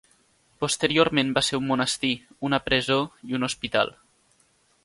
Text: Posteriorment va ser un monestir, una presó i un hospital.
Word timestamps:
Posteriorment 0.63 1.29
va 1.35 1.43
ser 1.49 1.59
un 1.59 1.69
monestir, 1.73 2.13
una 2.49 2.63
presó 2.71 2.99
i 3.33 3.41
un 3.41 3.49
hospital. 3.49 3.97